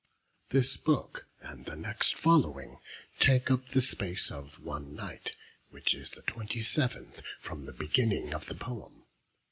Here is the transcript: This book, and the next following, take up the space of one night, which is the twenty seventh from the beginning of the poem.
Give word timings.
This 0.49 0.77
book, 0.77 1.27
and 1.41 1.65
the 1.67 1.75
next 1.75 2.15
following, 2.17 2.79
take 3.19 3.51
up 3.51 3.67
the 3.67 3.81
space 3.83 4.31
of 4.31 4.59
one 4.59 4.95
night, 4.95 5.35
which 5.69 5.93
is 5.93 6.09
the 6.09 6.23
twenty 6.23 6.61
seventh 6.63 7.21
from 7.39 7.67
the 7.67 7.73
beginning 7.73 8.33
of 8.33 8.47
the 8.47 8.55
poem. 8.55 9.03